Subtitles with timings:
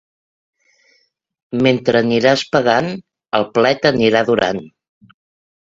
[1.67, 2.91] Mentre aniràs pagant,
[3.41, 4.69] el plet anirà durant.